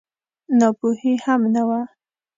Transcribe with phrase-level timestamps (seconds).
[0.57, 1.79] ناپوهي هم نه وه.